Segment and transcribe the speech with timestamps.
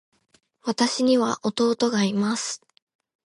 [0.63, 2.63] 私には弟がいます。